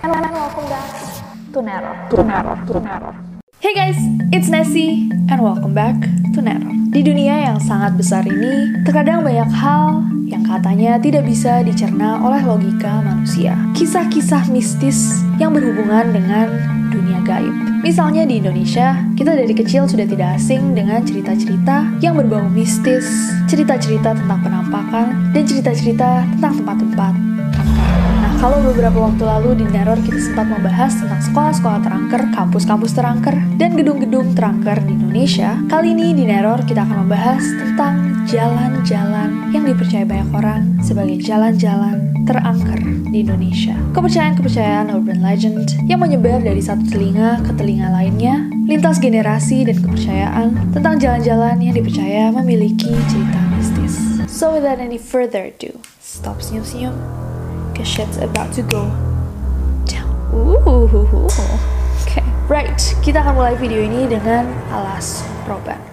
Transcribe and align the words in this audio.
And 0.00 0.16
welcome 0.32 0.64
back 0.64 0.88
to 1.52 1.60
Nero. 1.60 1.92
To 2.08 2.24
Nero. 2.24 2.52
To 2.72 2.80
Nero. 2.80 3.10
Hey 3.60 3.76
guys, 3.76 4.00
it's 4.32 4.48
Nessie 4.48 5.12
and 5.28 5.44
welcome 5.44 5.76
back 5.76 5.92
to 6.32 6.40
Nero. 6.40 6.72
Di 6.88 7.04
dunia 7.04 7.52
yang 7.52 7.60
sangat 7.60 8.00
besar 8.00 8.24
ini, 8.24 8.80
terkadang 8.88 9.20
banyak 9.20 9.52
hal 9.52 10.00
yang 10.24 10.40
katanya 10.40 10.96
tidak 10.96 11.28
bisa 11.28 11.60
dicerna 11.60 12.16
oleh 12.24 12.40
logika 12.40 13.04
manusia. 13.04 13.52
Kisah-kisah 13.76 14.48
mistis 14.48 15.20
yang 15.36 15.52
berhubungan 15.52 16.16
dengan 16.16 16.48
dunia 16.88 17.20
gaib. 17.20 17.52
Misalnya 17.84 18.24
di 18.24 18.40
Indonesia, 18.40 19.04
kita 19.20 19.36
dari 19.36 19.52
kecil 19.52 19.84
sudah 19.84 20.08
tidak 20.08 20.40
asing 20.40 20.72
dengan 20.72 21.04
cerita-cerita 21.04 22.00
yang 22.00 22.16
berbau 22.16 22.48
mistis, 22.48 23.04
cerita-cerita 23.52 24.16
tentang 24.16 24.40
penampakan, 24.40 25.36
dan 25.36 25.44
cerita-cerita 25.44 26.24
tentang 26.24 26.56
tempat-tempat 26.64 27.29
kalau 28.40 28.56
beberapa 28.64 29.04
waktu 29.04 29.20
lalu 29.20 29.50
di 29.60 29.66
Neror 29.68 30.00
kita 30.00 30.16
sempat 30.16 30.48
membahas 30.48 30.96
tentang 30.96 31.20
sekolah-sekolah 31.20 31.80
terangker, 31.84 32.22
kampus-kampus 32.32 32.96
terangker, 32.96 33.36
dan 33.60 33.76
gedung-gedung 33.76 34.32
terangker 34.32 34.80
di 34.80 34.96
Indonesia, 34.96 35.60
kali 35.68 35.92
ini 35.92 36.16
di 36.16 36.24
Neror 36.24 36.64
kita 36.64 36.88
akan 36.88 37.04
membahas 37.04 37.44
tentang 37.44 38.24
jalan-jalan 38.24 39.52
yang 39.52 39.68
dipercaya 39.68 40.08
banyak 40.08 40.30
orang 40.32 40.80
sebagai 40.80 41.20
jalan-jalan 41.20 42.16
terangker 42.24 42.80
di 43.12 43.28
Indonesia. 43.28 43.76
Kepercayaan-kepercayaan 43.92 44.88
urban 44.88 45.20
legend 45.20 45.76
yang 45.84 46.00
menyebar 46.00 46.40
dari 46.40 46.64
satu 46.64 46.88
telinga 46.88 47.44
ke 47.44 47.52
telinga 47.60 47.92
lainnya, 47.92 48.48
lintas 48.64 49.04
generasi 49.04 49.68
dan 49.68 49.84
kepercayaan 49.84 50.48
tentang 50.72 50.96
jalan-jalan 50.96 51.60
yang 51.60 51.76
dipercaya 51.76 52.32
memiliki 52.32 52.88
cerita 53.04 53.40
mistis. 53.52 54.00
So 54.32 54.56
without 54.56 54.80
any 54.80 54.96
further 54.96 55.44
ado, 55.52 55.76
stop 56.00 56.40
senyum-senyum, 56.40 56.96
cause 57.80 57.88
shit's 57.88 58.16
about 58.18 58.52
to 58.52 58.62
go 58.62 58.84
down. 59.86 60.12
Ooh, 60.36 60.60
okay. 62.04 62.24
Right, 62.44 62.76
kita 63.00 63.24
akan 63.24 63.40
mulai 63.40 63.56
video 63.56 63.80
ini 63.80 64.04
dengan 64.04 64.52
alas 64.68 65.24
roban. 65.48 65.89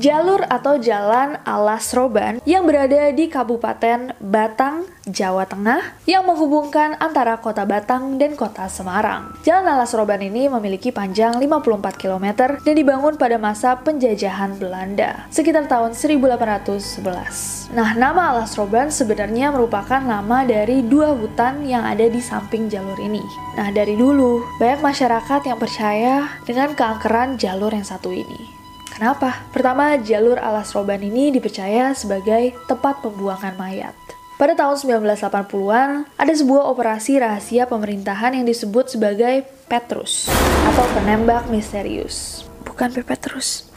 Jalur 0.00 0.40
atau 0.48 0.80
jalan 0.80 1.36
alas 1.44 1.92
roban 1.92 2.40
yang 2.48 2.64
berada 2.64 3.12
di 3.12 3.28
Kabupaten 3.28 4.16
Batang, 4.16 4.88
Jawa 5.04 5.44
Tengah 5.44 6.00
yang 6.08 6.24
menghubungkan 6.24 6.96
antara 6.96 7.36
kota 7.36 7.68
Batang 7.68 8.16
dan 8.16 8.32
kota 8.32 8.64
Semarang. 8.72 9.36
Jalan 9.44 9.76
alas 9.76 9.92
roban 9.92 10.24
ini 10.24 10.48
memiliki 10.48 10.88
panjang 10.88 11.36
54 11.36 12.00
km 12.00 12.26
dan 12.64 12.74
dibangun 12.74 13.20
pada 13.20 13.36
masa 13.36 13.76
penjajahan 13.76 14.56
Belanda 14.56 15.28
sekitar 15.28 15.68
tahun 15.68 15.92
1811. 15.92 17.76
Nah, 17.76 17.92
nama 17.92 18.32
alas 18.32 18.56
roban 18.56 18.88
sebenarnya 18.88 19.52
merupakan 19.52 20.00
nama 20.00 20.48
dari 20.48 20.80
dua 20.80 21.12
hutan 21.12 21.60
yang 21.68 21.84
ada 21.84 22.08
di 22.08 22.24
samping 22.24 22.72
jalur 22.72 22.96
ini. 22.96 23.20
Nah, 23.60 23.68
dari 23.68 24.00
dulu, 24.00 24.40
banyak 24.56 24.80
masyarakat 24.80 25.40
yang 25.44 25.60
percaya 25.60 26.40
dengan 26.48 26.72
keangkeran 26.72 27.36
jalur 27.36 27.76
yang 27.76 27.84
satu 27.84 28.08
ini. 28.08 28.59
Kenapa? 29.00 29.48
Pertama, 29.48 29.96
jalur 29.96 30.36
alas 30.36 30.76
roban 30.76 31.00
ini 31.00 31.32
dipercaya 31.32 31.96
sebagai 31.96 32.52
tempat 32.68 33.00
pembuangan 33.00 33.56
mayat. 33.56 33.96
Pada 34.36 34.52
tahun 34.52 34.76
1980-an, 34.76 36.04
ada 36.20 36.32
sebuah 36.36 36.68
operasi 36.68 37.16
rahasia 37.16 37.64
pemerintahan 37.64 38.36
yang 38.36 38.44
disebut 38.44 38.92
sebagai 38.92 39.48
Petrus 39.72 40.28
atau 40.68 40.84
penembak 40.92 41.48
misterius. 41.48 42.44
Bukan 42.60 42.92
Petrus. 43.00 43.69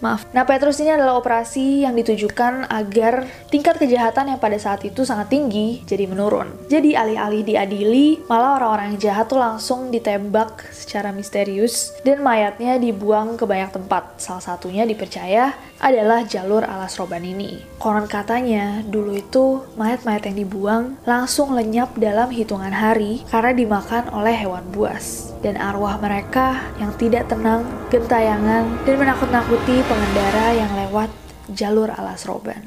Maaf. 0.00 0.24
Nah, 0.32 0.48
Petrus 0.48 0.80
ini 0.80 0.96
adalah 0.96 1.20
operasi 1.20 1.84
yang 1.84 1.92
ditujukan 1.92 2.72
agar 2.72 3.28
tingkat 3.52 3.76
kejahatan 3.76 4.32
yang 4.32 4.40
pada 4.40 4.56
saat 4.56 4.80
itu 4.80 5.04
sangat 5.04 5.28
tinggi 5.28 5.84
jadi 5.84 6.08
menurun. 6.08 6.56
Jadi 6.72 6.96
alih-alih 6.96 7.44
diadili, 7.44 8.24
malah 8.24 8.56
orang-orang 8.56 8.96
yang 8.96 9.12
jahat 9.12 9.28
tuh 9.28 9.36
langsung 9.36 9.92
ditembak 9.92 10.72
secara 10.72 11.12
misterius 11.12 11.92
dan 12.00 12.24
mayatnya 12.24 12.80
dibuang 12.80 13.36
ke 13.36 13.44
banyak 13.44 13.76
tempat. 13.76 14.16
Salah 14.16 14.40
satunya 14.40 14.88
dipercaya 14.88 15.52
adalah 15.80 16.22
jalur 16.28 16.62
alas 16.62 17.00
roban 17.00 17.24
ini. 17.24 17.64
Konon 17.80 18.04
katanya, 18.06 18.84
dulu 18.84 19.16
itu 19.16 19.64
mayat-mayat 19.80 20.28
yang 20.28 20.36
dibuang 20.44 20.84
langsung 21.08 21.56
lenyap 21.56 21.96
dalam 21.96 22.28
hitungan 22.28 22.72
hari 22.72 23.24
karena 23.32 23.56
dimakan 23.56 24.12
oleh 24.12 24.36
hewan 24.36 24.64
buas 24.70 25.32
dan 25.40 25.56
arwah 25.56 25.96
mereka 25.96 26.60
yang 26.76 26.92
tidak 27.00 27.26
tenang, 27.32 27.64
gentayangan, 27.88 28.68
dan 28.84 28.96
menakut-nakuti 29.00 29.80
pengendara 29.88 30.46
yang 30.52 30.70
lewat 30.86 31.08
jalur 31.56 31.88
alas 31.90 32.28
roban. 32.28 32.60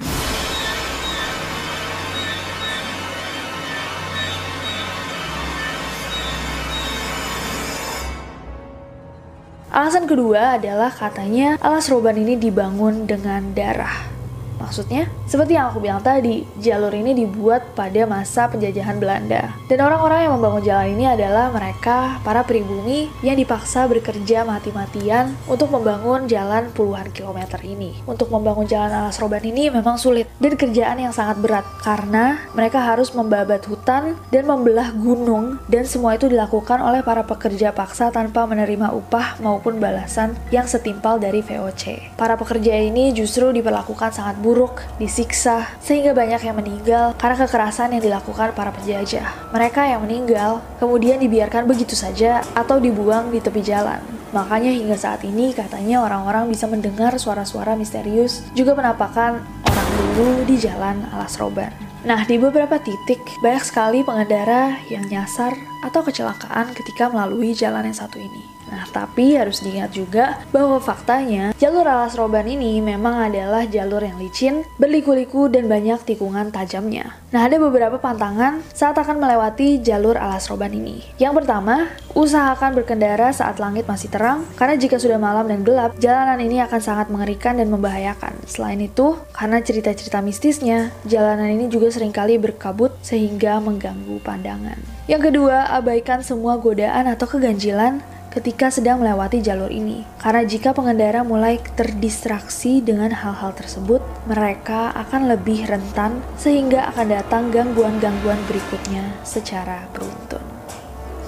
Alasan 9.73 10.05
kedua 10.05 10.61
adalah 10.61 10.93
katanya 10.93 11.57
alas 11.57 11.89
roban 11.89 12.13
ini 12.13 12.37
dibangun 12.37 13.09
dengan 13.09 13.57
darah. 13.57 14.05
Maksudnya, 14.63 15.11
seperti 15.27 15.59
yang 15.59 15.67
aku 15.67 15.83
bilang 15.83 15.99
tadi, 15.99 16.47
jalur 16.63 16.95
ini 16.95 17.11
dibuat 17.11 17.75
pada 17.75 18.07
masa 18.07 18.47
penjajahan 18.47 18.95
Belanda. 18.95 19.51
Dan 19.67 19.83
orang-orang 19.83 20.23
yang 20.23 20.33
membangun 20.39 20.63
jalan 20.63 20.87
ini 20.95 21.05
adalah 21.11 21.51
mereka, 21.51 22.23
para 22.23 22.47
pribumi 22.47 23.11
yang 23.19 23.35
dipaksa 23.35 23.91
bekerja 23.91 24.47
mati-matian 24.47 25.35
untuk 25.51 25.67
membangun 25.67 26.31
jalan 26.31 26.71
puluhan 26.71 27.11
kilometer 27.11 27.59
ini. 27.59 27.99
Untuk 28.07 28.31
membangun 28.31 28.63
jalan 28.63 29.03
alas 29.03 29.19
roban 29.19 29.43
ini 29.43 29.67
memang 29.67 29.99
sulit 29.99 30.31
dan 30.39 30.55
kerjaan 30.55 31.03
yang 31.03 31.11
sangat 31.11 31.43
berat 31.43 31.67
karena 31.83 32.39
mereka 32.55 32.79
harus 32.79 33.11
membabat 33.11 33.67
hutan 33.67 34.15
dan 34.31 34.43
membelah 34.47 34.95
gunung 34.95 35.59
dan 35.67 35.83
semua 35.83 36.15
itu 36.15 36.31
dilakukan 36.31 36.79
oleh 36.79 37.03
para 37.03 37.27
pekerja 37.27 37.75
paksa 37.75 38.15
tanpa 38.15 38.47
menerima 38.47 38.95
upah 38.95 39.43
maupun 39.43 39.83
balasan 39.83 40.39
yang 40.55 40.69
setimpal 40.69 41.19
dari 41.19 41.43
VOC. 41.43 42.15
Para 42.15 42.39
pekerja 42.39 42.79
ini 42.79 43.11
justru 43.11 43.51
diperlakukan 43.51 44.15
sangat 44.15 44.39
buruk 44.39 44.52
buruk, 44.53 44.85
disiksa, 45.01 45.65
sehingga 45.81 46.13
banyak 46.13 46.45
yang 46.45 46.53
meninggal 46.53 47.17
karena 47.17 47.41
kekerasan 47.41 47.97
yang 47.97 48.05
dilakukan 48.05 48.53
para 48.53 48.69
penjajah. 48.69 49.49
Mereka 49.49 49.81
yang 49.89 50.05
meninggal 50.05 50.61
kemudian 50.77 51.17
dibiarkan 51.17 51.65
begitu 51.65 51.97
saja 51.97 52.45
atau 52.53 52.77
dibuang 52.77 53.33
di 53.33 53.41
tepi 53.41 53.65
jalan. 53.65 53.97
Makanya 54.29 54.69
hingga 54.69 54.93
saat 54.93 55.25
ini 55.25 55.57
katanya 55.57 56.05
orang-orang 56.05 56.53
bisa 56.53 56.69
mendengar 56.69 57.17
suara-suara 57.17 57.73
misterius 57.73 58.45
juga 58.53 58.77
menampakkan 58.77 59.41
orang 59.65 59.89
dulu 60.13 60.45
di 60.45 60.61
jalan 60.61 61.01
alas 61.09 61.41
roban. 61.41 61.73
Nah, 62.05 62.21
di 62.29 62.37
beberapa 62.37 62.77
titik 62.77 63.25
banyak 63.41 63.63
sekali 63.65 64.05
pengendara 64.05 64.77
yang 64.93 65.09
nyasar 65.09 65.57
atau 65.81 66.05
kecelakaan 66.05 66.77
ketika 66.77 67.09
melalui 67.09 67.57
jalan 67.57 67.89
yang 67.89 67.97
satu 67.97 68.21
ini. 68.21 68.52
Nah, 68.73 68.89
tapi 68.89 69.37
harus 69.37 69.61
diingat 69.61 69.93
juga 69.93 70.41
bahwa 70.49 70.81
faktanya 70.81 71.53
jalur 71.61 71.85
alas 71.85 72.17
roban 72.17 72.49
ini 72.49 72.81
memang 72.81 73.29
adalah 73.29 73.69
jalur 73.69 74.01
yang 74.01 74.17
licin, 74.17 74.65
berliku-liku, 74.81 75.45
dan 75.45 75.69
banyak 75.69 76.01
tikungan 76.01 76.49
tajamnya. 76.49 77.13
Nah, 77.29 77.45
ada 77.45 77.61
beberapa 77.61 78.01
pantangan 78.01 78.65
saat 78.73 78.97
akan 78.97 79.21
melewati 79.21 79.77
jalur 79.85 80.17
alas 80.17 80.49
roban 80.49 80.73
ini. 80.73 81.05
Yang 81.21 81.45
pertama, 81.45 81.93
usahakan 82.17 82.73
berkendara 82.73 83.29
saat 83.29 83.61
langit 83.61 83.85
masih 83.85 84.09
terang, 84.09 84.41
karena 84.57 84.73
jika 84.73 84.97
sudah 84.97 85.21
malam 85.21 85.45
dan 85.45 85.61
gelap, 85.61 85.93
jalanan 86.01 86.41
ini 86.41 86.57
akan 86.65 86.81
sangat 86.81 87.13
mengerikan 87.13 87.61
dan 87.61 87.69
membahayakan. 87.69 88.33
Selain 88.49 88.81
itu, 88.81 89.13
karena 89.37 89.61
cerita-cerita 89.61 90.17
mistisnya, 90.25 90.89
jalanan 91.05 91.53
ini 91.53 91.69
juga 91.69 91.93
sering 91.93 92.09
kali 92.09 92.41
berkabut 92.41 92.89
sehingga 93.05 93.61
mengganggu 93.61 94.17
pandangan. 94.25 94.81
Yang 95.05 95.29
kedua, 95.29 95.69
abaikan 95.69 96.25
semua 96.25 96.57
godaan 96.57 97.05
atau 97.11 97.27
keganjilan 97.29 98.01
ketika 98.33 98.73
sedang 98.73 99.05
melewati 99.05 99.45
jalur 99.45 99.69
ini. 99.69 100.01
Karena 100.17 100.41
jika 100.41 100.73
pengendara 100.73 101.21
mulai 101.21 101.61
terdistraksi 101.77 102.81
dengan 102.81 103.13
hal-hal 103.13 103.53
tersebut, 103.53 104.01
mereka 104.25 104.89
akan 104.97 105.29
lebih 105.29 105.69
rentan 105.69 106.25
sehingga 106.41 106.89
akan 106.89 107.13
datang 107.13 107.53
gangguan-gangguan 107.53 108.41
berikutnya 108.49 109.21
secara 109.21 109.85
beruntun. 109.93 110.41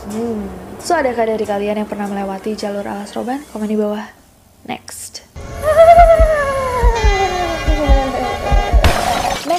Hmm. 0.09 0.49
So, 0.81 0.97
adakah 0.97 1.29
dari 1.29 1.45
kalian 1.45 1.85
yang 1.85 1.89
pernah 1.89 2.09
melewati 2.09 2.57
jalur 2.57 2.85
alas 2.85 3.13
roban? 3.13 3.41
Komen 3.53 3.69
di 3.69 3.77
bawah. 3.77 4.05
Next. 4.65 5.25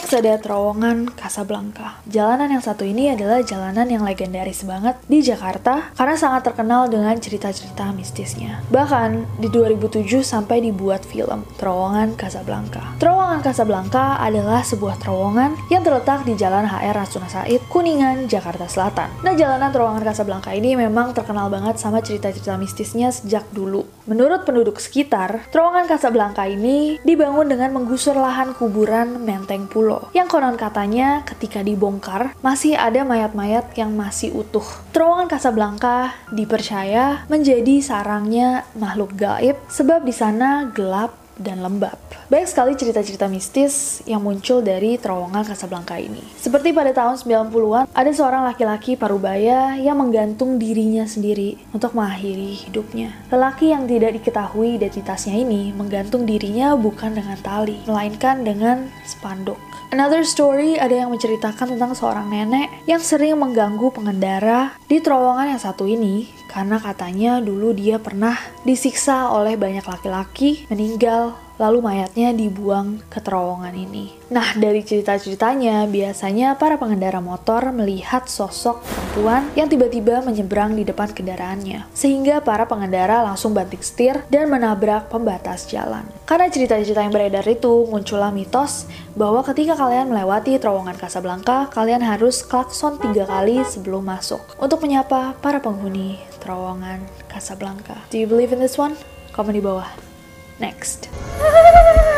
Ada 0.06 0.38
terowongan 0.38 1.12
Casablanca. 1.18 1.98
Jalanan 2.06 2.48
yang 2.48 2.62
satu 2.62 2.86
ini 2.86 3.10
adalah 3.10 3.42
jalanan 3.42 3.90
yang 3.90 4.06
legendaris 4.06 4.62
banget 4.62 4.94
di 5.10 5.18
Jakarta 5.20 5.90
karena 5.98 6.16
sangat 6.16 6.46
terkenal 6.46 6.86
dengan 6.86 7.18
cerita-cerita 7.18 7.90
mistisnya. 7.90 8.62
Bahkan 8.70 9.42
di 9.42 9.50
2007 9.50 10.22
sampai 10.22 10.62
dibuat 10.62 11.02
film 11.04 11.42
Terowongan 11.58 12.14
Casablanca. 12.14 12.96
Terowongan 13.02 13.44
Casablanca 13.44 14.16
adalah 14.22 14.62
sebuah 14.64 14.96
terowongan 15.02 15.58
yang 15.74 15.82
terletak 15.82 16.22
di 16.22 16.32
Jalan 16.38 16.64
HR 16.64 16.96
Rasuna 16.96 17.28
Said, 17.28 17.60
Kuningan, 17.68 18.30
Jakarta 18.30 18.70
Selatan. 18.70 19.10
Nah, 19.20 19.34
jalanan 19.36 19.74
Terowongan 19.74 20.06
Casablanca 20.06 20.54
ini 20.54 20.78
memang 20.78 21.12
terkenal 21.12 21.52
banget 21.52 21.76
sama 21.82 22.00
cerita-cerita 22.00 22.56
mistisnya 22.56 23.12
sejak 23.12 23.44
dulu. 23.52 23.84
Menurut 24.06 24.46
penduduk 24.46 24.78
sekitar, 24.78 25.50
Terowongan 25.52 25.90
Casablanca 25.90 26.46
ini 26.48 27.02
dibangun 27.02 27.50
dengan 27.50 27.74
menggusur 27.74 28.14
lahan 28.14 28.54
kuburan 28.56 29.20
Menteng 29.20 29.66
Yang 30.14 30.38
konon 30.38 30.56
katanya 30.56 31.26
ketika 31.26 31.60
dibongkar 31.60 32.32
masih 32.40 32.78
ada 32.78 33.02
mayat-mayat 33.02 33.74
yang 33.74 33.92
masih 33.92 34.32
utuh. 34.32 34.64
Terowongan 34.94 35.28
Casablanca 35.28 36.14
dipercaya 36.30 37.26
menjadi 37.26 37.82
sarangnya 37.82 38.64
makhluk 38.78 39.18
gaib 39.18 39.58
sebab 39.66 40.06
di 40.06 40.14
sana 40.14 40.70
gelap 40.70 41.25
dan 41.36 41.60
lembab. 41.60 41.96
Banyak 42.26 42.48
sekali 42.50 42.72
cerita-cerita 42.74 43.30
mistis 43.30 44.02
yang 44.08 44.24
muncul 44.24 44.64
dari 44.64 44.98
terowongan 44.98 45.46
Casablanca 45.46 45.94
ini. 45.94 46.18
Seperti 46.34 46.74
pada 46.74 46.90
tahun 46.90 47.20
90-an, 47.22 47.86
ada 47.86 48.10
seorang 48.10 48.42
laki-laki 48.48 48.98
parubaya 48.98 49.78
yang 49.78 50.00
menggantung 50.00 50.58
dirinya 50.58 51.06
sendiri 51.06 51.60
untuk 51.70 51.94
mengakhiri 51.94 52.66
hidupnya. 52.66 53.14
Lelaki 53.30 53.70
yang 53.70 53.86
tidak 53.86 54.18
diketahui 54.18 54.80
identitasnya 54.80 55.38
ini 55.38 55.70
menggantung 55.70 56.26
dirinya 56.26 56.74
bukan 56.74 57.14
dengan 57.14 57.38
tali, 57.44 57.78
melainkan 57.86 58.42
dengan 58.42 58.90
spanduk. 59.06 59.60
Another 59.94 60.26
story 60.26 60.74
ada 60.82 61.06
yang 61.06 61.14
menceritakan 61.14 61.78
tentang 61.78 61.94
seorang 61.94 62.26
nenek 62.26 62.66
yang 62.90 62.98
sering 62.98 63.38
mengganggu 63.38 63.94
pengendara 63.94 64.74
di 64.90 64.98
terowongan 64.98 65.54
yang 65.54 65.62
satu 65.62 65.86
ini 65.86 66.26
karena 66.56 66.80
katanya 66.80 67.36
dulu 67.44 67.76
dia 67.76 68.00
pernah 68.00 68.32
disiksa 68.64 69.28
oleh 69.28 69.60
banyak 69.60 69.84
laki-laki 69.84 70.64
meninggal 70.72 71.36
lalu 71.56 71.84
mayatnya 71.84 72.32
dibuang 72.32 73.00
ke 73.08 73.20
terowongan 73.20 73.74
ini. 73.76 74.12
Nah, 74.28 74.56
dari 74.56 74.84
cerita-ceritanya, 74.84 75.88
biasanya 75.88 76.56
para 76.56 76.76
pengendara 76.76 77.20
motor 77.22 77.72
melihat 77.72 78.28
sosok 78.28 78.82
perempuan 79.16 79.48
yang 79.56 79.64
tiba-tiba 79.64 80.20
menyeberang 80.20 80.76
di 80.76 80.84
depan 80.84 81.08
kendaraannya, 81.08 81.88
sehingga 81.96 82.44
para 82.44 82.68
pengendara 82.68 83.24
langsung 83.24 83.56
banting 83.56 83.80
setir 83.80 84.20
dan 84.28 84.52
menabrak 84.52 85.08
pembatas 85.08 85.64
jalan. 85.72 86.04
Karena 86.28 86.52
cerita-cerita 86.52 87.00
yang 87.00 87.16
beredar 87.16 87.48
itu, 87.48 87.88
muncullah 87.88 88.28
mitos 88.28 88.84
bahwa 89.16 89.40
ketika 89.40 89.72
kalian 89.72 90.12
melewati 90.12 90.60
terowongan 90.60 91.00
Casablanca, 91.00 91.72
kalian 91.72 92.04
harus 92.04 92.44
klakson 92.44 93.00
tiga 93.00 93.24
kali 93.24 93.64
sebelum 93.64 94.04
masuk 94.04 94.44
untuk 94.60 94.84
menyapa 94.84 95.32
para 95.40 95.64
penghuni 95.64 96.20
terowongan 96.44 97.00
Casablanca. 97.24 97.96
Do 98.12 98.20
you 98.20 98.28
believe 98.28 98.52
in 98.52 98.60
this 98.60 98.76
one? 98.76 99.00
Komen 99.32 99.56
di 99.56 99.64
bawah. 99.64 100.15
Next. 100.58 101.08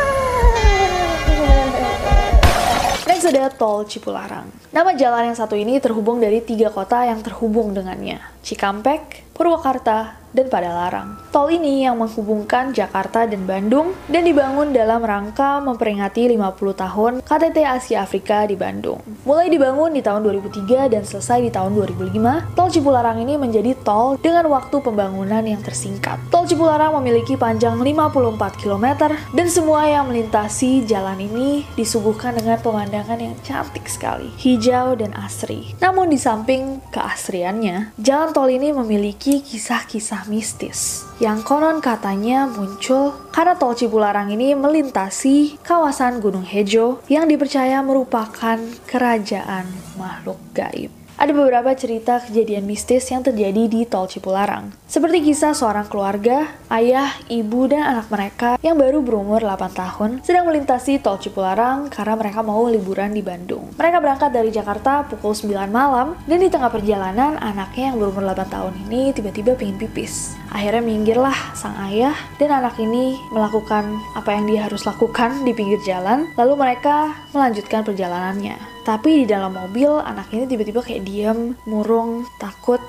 Next 3.19 3.35
ada 3.35 3.51
Tol 3.51 3.83
Cipularang. 3.83 4.47
Nama 4.71 4.95
jalan 4.95 5.27
yang 5.27 5.35
satu 5.35 5.51
ini 5.51 5.75
terhubung 5.83 6.23
dari 6.23 6.39
tiga 6.39 6.71
kota 6.71 7.03
yang 7.03 7.19
terhubung 7.19 7.75
dengannya. 7.75 8.23
Cikampek, 8.39 9.27
Purwakarta, 9.35 10.19
dan 10.33 10.45
Padalarang. 10.47 11.17
Tol 11.33 11.49
ini 11.49 11.85
yang 11.85 11.97
menghubungkan 11.97 12.73
Jakarta 12.73 13.25
dan 13.25 13.45
Bandung 13.45 13.97
dan 14.09 14.25
dibangun 14.25 14.69
dalam 14.69 15.01
rangka 15.01 15.57
memperingati 15.61 16.29
50 16.37 16.73
tahun 16.77 17.13
KTT 17.25 17.57
Asia 17.65 18.05
Afrika 18.05 18.45
di 18.45 18.53
Bandung. 18.53 19.01
Mulai 19.25 19.49
dibangun 19.49 19.93
di 19.93 20.01
tahun 20.05 20.25
2003 20.25 20.89
dan 20.93 21.01
selesai 21.05 21.41
di 21.41 21.51
tahun 21.53 21.73
2005, 21.73 22.53
Tol 22.57 22.69
Cipularang 22.69 23.17
ini 23.21 23.41
menjadi 23.41 23.73
tol 23.81 24.21
dengan 24.21 24.45
waktu 24.53 24.77
pembangunan 24.81 25.41
yang 25.41 25.61
tersingkat. 25.65 26.21
Tol 26.29 26.45
Cipularang 26.45 26.93
memiliki 27.01 27.33
panjang 27.33 27.77
54 27.77 28.61
km 28.61 28.85
dan 29.33 29.47
semua 29.49 29.89
yang 29.89 30.09
melintasi 30.09 30.85
jalan 30.85 31.17
ini 31.17 31.65
disuguhkan 31.73 32.37
dengan 32.37 32.61
pemandangan 32.61 33.08
yang 33.17 33.37
cantik 33.41 33.89
sekali, 33.89 34.29
hijau 34.37 34.93
dan 34.93 35.17
asri. 35.17 35.73
Namun 35.81 36.13
di 36.13 36.21
samping 36.21 36.85
keasriannya, 36.93 37.97
jalan 37.97 38.29
tol 38.29 38.53
ini 38.53 38.69
memiliki 38.69 39.41
kisah-kisah 39.41 39.89
kisah 39.89 40.29
mistis 40.29 41.09
yang 41.19 41.43
konon 41.43 41.83
katanya 41.83 42.47
muncul 42.47 43.11
karena 43.35 43.59
tol 43.59 43.75
Cipularang 43.75 44.31
ini 44.31 44.55
melintasi 44.55 45.59
kawasan 45.63 46.23
Gunung 46.23 46.47
Hejo 46.47 47.03
yang 47.11 47.27
dipercaya 47.27 47.83
merupakan 47.83 48.55
kerajaan 48.87 49.67
makhluk 49.99 50.39
gaib. 50.55 50.98
Ada 51.19 51.35
beberapa 51.35 51.75
cerita 51.75 52.23
kejadian 52.23 52.63
mistis 52.63 53.11
yang 53.11 53.19
terjadi 53.19 53.67
di 53.67 53.83
Tol 53.83 54.07
Cipularang. 54.07 54.71
Seperti 54.87 55.19
kisah 55.19 55.51
seorang 55.51 55.91
keluarga, 55.91 56.47
ayah, 56.71 57.11
ibu, 57.27 57.67
dan 57.67 57.83
anak 57.83 58.07
mereka 58.07 58.55
yang 58.63 58.79
baru 58.79 59.03
berumur 59.03 59.43
8 59.43 59.67
tahun 59.75 60.23
sedang 60.23 60.47
melintasi 60.47 61.03
Tol 61.03 61.19
Cipularang 61.19 61.91
karena 61.91 62.15
mereka 62.15 62.39
mau 62.39 62.63
liburan 62.71 63.11
di 63.11 63.19
Bandung. 63.19 63.67
Mereka 63.75 63.99
berangkat 63.99 64.31
dari 64.31 64.47
Jakarta 64.47 65.03
pukul 65.11 65.35
9 65.35 65.67
malam 65.67 66.15
dan 66.23 66.39
di 66.39 66.47
tengah 66.47 66.71
perjalanan 66.71 67.35
anaknya 67.43 67.91
yang 67.91 67.99
berumur 67.99 68.23
8 68.23 68.55
tahun 68.55 68.73
ini 68.87 69.11
tiba-tiba 69.11 69.59
pingin 69.59 69.75
pipis. 69.75 70.39
Akhirnya 70.55 70.79
minggirlah 70.79 71.35
sang 71.51 71.75
ayah 71.91 72.15
dan 72.39 72.63
anak 72.63 72.79
ini 72.79 73.19
melakukan 73.35 73.91
apa 74.15 74.39
yang 74.39 74.47
dia 74.47 74.71
harus 74.71 74.87
lakukan 74.87 75.43
di 75.43 75.51
pinggir 75.51 75.83
jalan 75.83 76.31
lalu 76.39 76.55
mereka 76.55 77.11
melanjutkan 77.35 77.83
perjalanannya. 77.83 78.78
Tapi 78.83 79.23
di 79.23 79.25
dalam 79.29 79.55
mobil, 79.55 79.89
anak 79.99 80.31
ini 80.31 80.47
tiba-tiba 80.49 80.81
kayak 80.81 81.05
diam, 81.05 81.55
murung, 81.67 82.25
takut, 82.39 82.79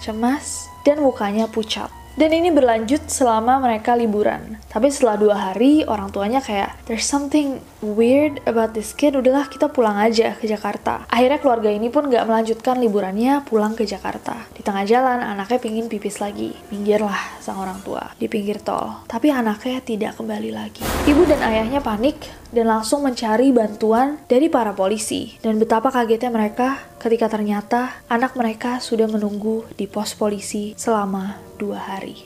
cemas, 0.00 0.70
dan 0.82 1.00
mukanya 1.04 1.48
pucat. 1.50 1.92
Dan 2.18 2.34
ini 2.34 2.50
berlanjut 2.50 3.06
selama 3.06 3.62
mereka 3.62 3.94
liburan. 3.94 4.58
Tapi 4.66 4.90
setelah 4.90 5.16
dua 5.16 5.36
hari, 5.38 5.86
orang 5.86 6.10
tuanya 6.10 6.42
kayak, 6.42 6.74
there's 6.90 7.06
something 7.06 7.62
weird 7.80 8.42
about 8.50 8.74
this 8.74 8.90
kid, 8.90 9.14
udahlah 9.14 9.46
kita 9.46 9.70
pulang 9.70 9.94
aja 9.94 10.34
ke 10.34 10.50
Jakarta. 10.50 11.06
Akhirnya 11.06 11.38
keluarga 11.38 11.70
ini 11.70 11.86
pun 11.86 12.10
gak 12.10 12.26
melanjutkan 12.26 12.82
liburannya 12.82 13.46
pulang 13.46 13.78
ke 13.78 13.86
Jakarta. 13.86 14.36
Di 14.52 14.60
tengah 14.60 14.82
jalan, 14.84 15.22
anaknya 15.22 15.62
pingin 15.62 15.86
pipis 15.86 16.18
lagi. 16.18 16.50
Minggirlah 16.74 17.38
sang 17.38 17.62
orang 17.62 17.78
tua 17.86 18.10
di 18.18 18.26
pinggir 18.26 18.58
tol. 18.58 19.06
Tapi 19.06 19.30
anaknya 19.30 19.78
tidak 19.78 20.18
kembali 20.18 20.50
lagi. 20.50 20.82
Ibu 21.06 21.24
dan 21.30 21.40
ayahnya 21.46 21.78
panik 21.78 22.39
dan 22.50 22.66
langsung 22.66 23.02
mencari 23.06 23.54
bantuan 23.54 24.18
dari 24.26 24.50
para 24.50 24.74
polisi. 24.74 25.38
Dan 25.42 25.58
betapa 25.58 25.90
kagetnya 25.90 26.30
mereka 26.30 26.78
ketika 26.98 27.30
ternyata 27.30 28.02
anak 28.10 28.34
mereka 28.38 28.78
sudah 28.82 29.06
menunggu 29.06 29.64
di 29.74 29.86
pos 29.86 30.14
polisi 30.14 30.74
selama 30.74 31.38
dua 31.58 31.78
hari. 31.78 32.18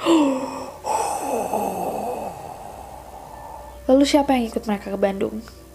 Lalu 3.86 4.02
siapa 4.02 4.34
yang 4.34 4.50
ikut 4.50 4.66
mereka 4.66 4.90
ke 4.90 4.98
Bandung? 4.98 5.65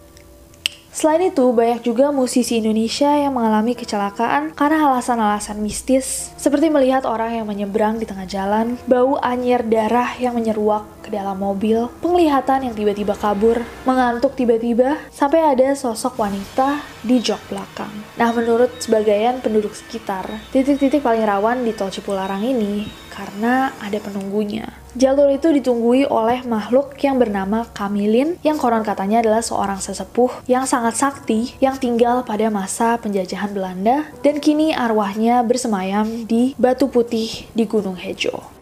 Selain 1.02 1.34
itu, 1.34 1.50
banyak 1.50 1.82
juga 1.82 2.14
musisi 2.14 2.62
Indonesia 2.62 3.10
yang 3.10 3.34
mengalami 3.34 3.74
kecelakaan 3.74 4.54
karena 4.54 4.86
alasan-alasan 4.86 5.58
mistis, 5.58 6.30
seperti 6.38 6.70
melihat 6.70 7.02
orang 7.10 7.42
yang 7.42 7.50
menyeberang 7.50 7.98
di 7.98 8.06
tengah 8.06 8.22
jalan, 8.22 8.78
bau 8.86 9.18
anjir 9.18 9.66
darah 9.66 10.14
yang 10.22 10.38
menyeruak 10.38 10.86
ke 11.02 11.10
dalam 11.10 11.42
mobil, 11.42 11.90
penglihatan 11.98 12.70
yang 12.70 12.74
tiba-tiba 12.78 13.18
kabur, 13.18 13.66
mengantuk 13.82 14.38
tiba-tiba, 14.38 15.02
sampai 15.10 15.42
ada 15.42 15.74
sosok 15.74 16.22
wanita 16.22 16.78
di 17.02 17.18
jok 17.18 17.50
belakang. 17.50 17.90
Nah, 18.14 18.30
menurut 18.30 18.70
sebagian 18.78 19.42
penduduk 19.42 19.74
sekitar, 19.74 20.30
titik-titik 20.54 21.02
paling 21.02 21.26
rawan 21.26 21.66
di 21.66 21.74
Tol 21.74 21.90
Cipularang 21.90 22.46
ini 22.46 23.01
karena 23.12 23.76
ada 23.84 24.00
penunggunya. 24.00 24.72
Jalur 24.96 25.28
itu 25.32 25.52
ditunggui 25.52 26.08
oleh 26.08 26.44
makhluk 26.44 26.96
yang 27.00 27.16
bernama 27.20 27.68
Kamilin 27.72 28.36
yang 28.44 28.60
konon 28.60 28.84
katanya 28.84 29.20
adalah 29.20 29.44
seorang 29.44 29.80
sesepuh 29.80 30.44
yang 30.48 30.64
sangat 30.68 30.96
sakti 30.96 31.56
yang 31.60 31.76
tinggal 31.76 32.24
pada 32.24 32.48
masa 32.48 32.96
penjajahan 33.00 33.52
Belanda 33.52 34.08
dan 34.24 34.40
kini 34.40 34.76
arwahnya 34.76 35.40
bersemayam 35.44 36.28
di 36.28 36.52
Batu 36.60 36.92
Putih 36.92 37.48
di 37.56 37.64
Gunung 37.64 37.96
Hejo. 37.96 38.61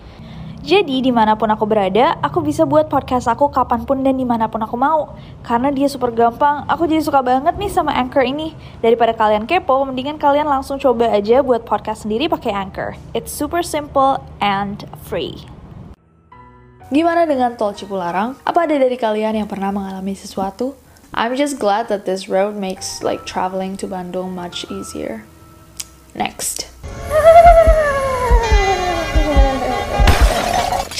Jadi 0.61 1.01
di 1.01 1.09
mana 1.09 1.33
pun 1.33 1.49
aku 1.49 1.65
berada, 1.65 2.21
aku 2.21 2.45
bisa 2.45 2.69
buat 2.69 2.85
podcast 2.85 3.25
aku 3.25 3.49
kapan 3.49 3.81
pun 3.81 4.05
dan 4.05 4.13
di 4.13 4.21
mana 4.21 4.45
pun 4.45 4.61
aku 4.61 4.77
mau. 4.77 5.17
Karena 5.41 5.73
dia 5.73 5.89
super 5.89 6.13
gampang, 6.13 6.69
aku 6.69 6.85
jadi 6.85 7.01
suka 7.01 7.25
banget 7.25 7.57
nih 7.57 7.73
sama 7.73 7.97
Anchor 7.97 8.21
ini. 8.21 8.53
Daripada 8.77 9.17
kalian 9.17 9.49
kepo, 9.49 9.81
mendingan 9.89 10.21
kalian 10.21 10.45
langsung 10.45 10.77
coba 10.77 11.09
aja 11.09 11.41
buat 11.41 11.65
podcast 11.65 12.05
sendiri 12.05 12.29
pakai 12.29 12.53
Anchor. 12.53 12.93
It's 13.17 13.33
super 13.33 13.65
simple 13.65 14.21
and 14.37 14.85
free. 15.01 15.49
Gimana 16.93 17.25
dengan 17.25 17.57
tol 17.57 17.73
Cipularang? 17.73 18.37
Apa 18.45 18.69
ada 18.69 18.77
dari 18.77 19.01
kalian 19.01 19.41
yang 19.41 19.49
pernah 19.49 19.73
mengalami 19.73 20.13
sesuatu? 20.13 20.77
I'm 21.11 21.35
just 21.35 21.59
glad 21.59 21.89
that 21.89 22.05
this 22.05 22.29
road 22.29 22.53
makes 22.53 23.01
like 23.01 23.25
traveling 23.25 23.75
to 23.81 23.89
Bandung 23.89 24.37
much 24.37 24.63
easier. 24.69 25.25
Next. 26.15 26.70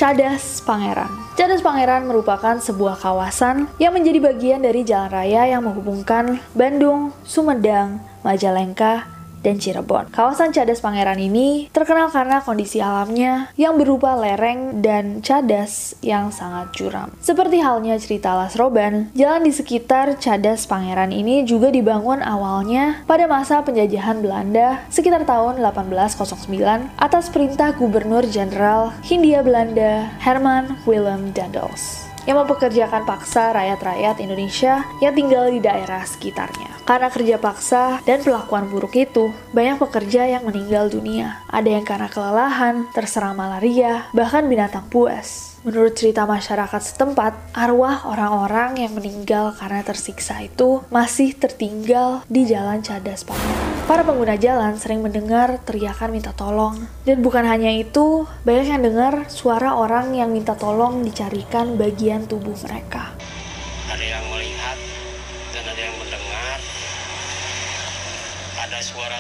Cadas 0.02 0.66
Pangeran. 0.66 1.14
Cadas 1.38 1.62
Pangeran 1.62 2.10
merupakan 2.10 2.58
sebuah 2.58 2.98
kawasan 2.98 3.70
yang 3.78 3.94
menjadi 3.94 4.18
bagian 4.18 4.66
dari 4.66 4.82
jalan 4.82 5.14
raya 5.14 5.46
yang 5.46 5.62
menghubungkan 5.62 6.42
Bandung, 6.58 7.14
Sumedang, 7.22 8.02
Majalengka, 8.26 9.06
dan 9.42 9.58
Cirebon. 9.58 10.10
Kawasan 10.14 10.54
Cadas 10.54 10.82
Pangeran 10.82 11.18
ini 11.18 11.68
terkenal 11.74 12.10
karena 12.14 12.42
kondisi 12.42 12.80
alamnya 12.80 13.50
yang 13.58 13.76
berupa 13.78 14.14
lereng 14.18 14.82
dan 14.82 15.20
cadas 15.26 15.98
yang 16.06 16.30
sangat 16.30 16.74
curam. 16.78 17.10
Seperti 17.20 17.62
halnya 17.62 17.98
cerita 17.98 18.34
Las 18.38 18.56
Roban, 18.56 19.10
jalan 19.18 19.46
di 19.46 19.54
sekitar 19.54 20.18
Cadas 20.18 20.66
Pangeran 20.70 21.12
ini 21.12 21.44
juga 21.44 21.74
dibangun 21.74 22.22
awalnya 22.22 23.04
pada 23.10 23.26
masa 23.26 23.62
penjajahan 23.66 24.22
Belanda 24.22 24.86
sekitar 24.94 25.26
tahun 25.26 25.60
1809 25.60 27.02
atas 27.02 27.30
perintah 27.34 27.74
Gubernur 27.76 28.24
Jenderal 28.30 28.94
Hindia 29.04 29.42
Belanda 29.42 30.08
Herman 30.22 30.78
Willem 30.86 31.34
Daendels 31.34 32.12
yang 32.30 32.38
mempekerjakan 32.46 33.02
paksa 33.06 33.50
rakyat-rakyat 33.50 34.22
Indonesia 34.22 34.86
yang 35.02 35.14
tinggal 35.18 35.50
di 35.50 35.58
daerah 35.58 36.06
sekitarnya. 36.06 36.71
Karena 36.92 37.08
kerja 37.08 37.40
paksa 37.40 38.04
dan 38.04 38.20
perlakuan 38.20 38.68
buruk 38.68 39.00
itu, 39.00 39.32
banyak 39.56 39.80
pekerja 39.80 40.28
yang 40.28 40.44
meninggal 40.44 40.92
dunia. 40.92 41.40
Ada 41.48 41.80
yang 41.80 41.88
karena 41.88 42.12
kelelahan, 42.12 42.92
terserang 42.92 43.40
malaria, 43.40 44.12
bahkan 44.12 44.44
binatang 44.44 44.84
buas. 44.92 45.56
Menurut 45.64 45.96
cerita 45.96 46.28
masyarakat 46.28 46.84
setempat, 46.84 47.56
arwah 47.56 48.04
orang-orang 48.12 48.84
yang 48.84 48.92
meninggal 48.92 49.56
karena 49.56 49.88
tersiksa 49.88 50.44
itu 50.44 50.84
masih 50.92 51.32
tertinggal 51.32 52.28
di 52.28 52.44
jalan 52.44 52.84
Cadas 52.84 53.24
Pangeran. 53.24 53.88
Para 53.88 54.04
pengguna 54.04 54.36
jalan 54.36 54.76
sering 54.76 55.00
mendengar 55.00 55.64
teriakan 55.64 56.12
minta 56.12 56.36
tolong. 56.36 56.76
Dan 57.08 57.24
bukan 57.24 57.48
hanya 57.48 57.72
itu, 57.72 58.28
banyak 58.44 58.68
yang 58.68 58.84
dengar 58.84 59.32
suara 59.32 59.80
orang 59.80 60.12
yang 60.12 60.28
minta 60.28 60.60
tolong 60.60 61.08
dicarikan 61.08 61.80
bagian 61.80 62.28
tubuh 62.28 62.60
mereka. 62.68 63.16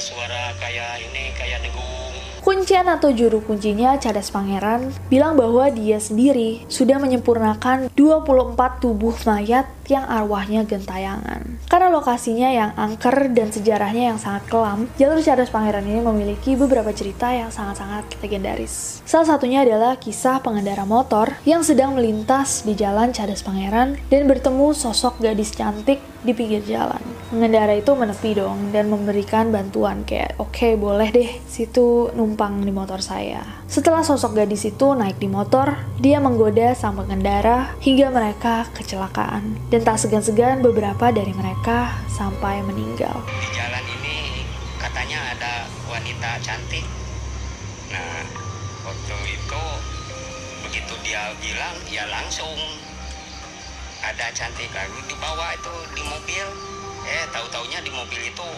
Suara-suara 0.01 0.57
kayak 0.57 0.97
ini, 0.97 1.29
kayak 1.37 1.61
dengung 1.61 2.01
Kuncian 2.41 2.89
atau 2.89 3.13
juru 3.13 3.37
kuncinya 3.45 4.01
Cadas 4.01 4.33
Pangeran 4.33 4.89
bilang 5.13 5.37
bahwa 5.37 5.69
dia 5.69 6.01
sendiri 6.01 6.65
sudah 6.65 6.97
menyempurnakan 6.97 7.85
24 7.93 8.81
tubuh 8.81 9.13
mayat 9.29 9.69
yang 9.91 10.07
arwahnya 10.07 10.63
gentayangan. 10.63 11.59
Karena 11.67 11.91
lokasinya 11.91 12.47
yang 12.47 12.71
angker 12.79 13.27
dan 13.35 13.51
sejarahnya 13.51 14.15
yang 14.15 14.19
sangat 14.19 14.47
kelam, 14.47 14.87
jalur 14.95 15.19
Cadas 15.19 15.51
Pangeran 15.51 15.83
ini 15.83 15.99
memiliki 15.99 16.55
beberapa 16.55 16.95
cerita 16.95 17.27
yang 17.35 17.51
sangat-sangat 17.51 18.07
legendaris. 18.23 19.03
Salah 19.03 19.35
satunya 19.35 19.67
adalah 19.67 19.99
kisah 19.99 20.39
pengendara 20.39 20.87
motor 20.87 21.35
yang 21.43 21.61
sedang 21.67 21.99
melintas 21.99 22.63
di 22.63 22.71
jalan 22.71 23.11
Cadas 23.11 23.43
Pangeran 23.43 23.99
dan 24.07 24.31
bertemu 24.31 24.71
sosok 24.71 25.19
gadis 25.19 25.51
cantik 25.51 25.99
di 26.21 26.31
pinggir 26.37 26.61
jalan. 26.65 27.01
Pengendara 27.31 27.73
itu 27.73 27.95
menepi 27.95 28.37
dong 28.37 28.75
dan 28.75 28.91
memberikan 28.91 29.49
bantuan 29.49 30.03
kayak, 30.03 30.35
oke 30.37 30.51
okay, 30.51 30.75
boleh 30.75 31.09
deh, 31.09 31.31
situ 31.47 32.11
numpang 32.13 32.61
di 32.61 32.69
motor 32.69 32.99
saya. 32.99 33.41
Setelah 33.71 34.03
sosok 34.03 34.35
gadis 34.35 34.67
itu 34.67 34.91
naik 34.91 35.15
di 35.17 35.31
motor, 35.31 35.79
dia 35.97 36.19
menggoda 36.19 36.75
sang 36.75 36.99
pengendara 36.99 37.71
hingga 37.79 38.11
mereka 38.11 38.67
kecelakaan. 38.75 39.55
Dan 39.71 39.80
tak 39.81 39.97
segan-segan 39.97 40.61
beberapa 40.61 41.09
dari 41.09 41.33
mereka 41.33 41.97
sampai 42.05 42.61
meninggal. 42.61 43.25
Di 43.25 43.49
jalan 43.49 43.85
ini 43.99 44.45
katanya 44.77 45.33
ada 45.33 45.65
wanita 45.89 46.37
cantik. 46.45 46.85
Nah, 47.89 48.21
waktu 48.85 49.17
itu 49.33 49.63
begitu 50.61 50.93
dia 51.01 51.33
bilang, 51.41 51.75
ya 51.89 52.05
langsung 52.07 52.53
ada 54.01 54.29
cantik 54.33 54.69
lalu 54.73 54.97
dibawa 55.05 55.53
itu 55.53 55.75
di 55.93 56.03
mobil 56.09 56.45
eh 57.05 57.25
tahu 57.29 57.45
taunya 57.53 57.77
di 57.85 57.93
mobil 57.93 58.21
itu 58.21 58.49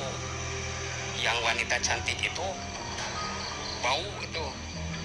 yang 1.19 1.35
wanita 1.43 1.75
cantik 1.83 2.15
itu 2.19 2.47
bau 3.83 4.07
itu 4.23 4.45